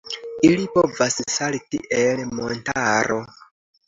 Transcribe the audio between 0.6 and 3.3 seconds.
povas salti el montaro.